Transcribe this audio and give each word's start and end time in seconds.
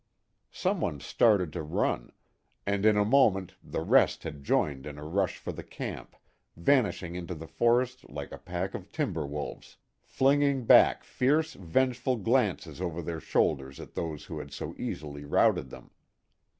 Some 0.49 0.81
one 0.81 0.99
started 0.99 1.53
to 1.53 1.61
run, 1.61 2.11
and 2.65 2.87
in 2.87 2.97
a 2.97 3.05
moment 3.05 3.53
the 3.63 3.81
rest 3.81 4.23
had 4.23 4.43
joined 4.43 4.87
in 4.87 4.97
a 4.97 5.05
rush 5.05 5.37
for 5.37 5.51
the 5.51 5.61
camp, 5.61 6.15
vanishing 6.57 7.13
into 7.13 7.35
the 7.35 7.45
forest 7.45 8.09
like 8.09 8.31
a 8.31 8.39
pack 8.39 8.73
of 8.73 8.91
timber 8.91 9.27
wolves, 9.27 9.77
flinging 10.01 10.65
back 10.65 11.03
fierce, 11.03 11.53
vengeful 11.53 12.17
glances 12.17 12.81
over 12.81 13.03
their 13.03 13.19
shoulders 13.19 13.79
at 13.79 13.93
those 13.93 14.25
who 14.25 14.39
had 14.39 14.51
so 14.51 14.73
easily 14.75 15.23
routed 15.23 15.69
them. 15.69 15.91